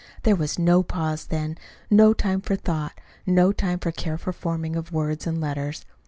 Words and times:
There 0.23 0.35
was 0.35 0.57
no 0.57 0.81
pause 0.81 1.25
then, 1.25 1.59
no 1.91 2.11
time 2.11 2.41
for 2.41 2.55
thought, 2.55 2.99
no 3.27 3.51
time 3.51 3.77
for 3.77 3.91
careful 3.91 4.33
forming 4.33 4.75
of 4.75 4.91
words 4.91 5.27
and 5.27 5.39
letters. 5.39 5.85